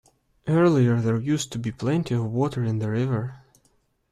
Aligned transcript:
Earlier 0.47 0.99
there 0.99 1.19
used 1.19 1.51
to 1.51 1.59
be 1.59 1.71
plenty 1.71 2.15
of 2.15 2.25
water 2.25 2.63
in 2.63 2.79
the 2.79 2.89
river. 2.89 3.37